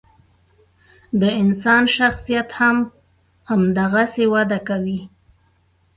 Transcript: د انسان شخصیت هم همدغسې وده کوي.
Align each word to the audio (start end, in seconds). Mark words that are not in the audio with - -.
د 1.21 1.23
انسان 1.41 1.83
شخصیت 1.97 2.49
هم 2.59 2.77
همدغسې 3.49 4.25
وده 4.33 4.59
کوي. 4.67 4.99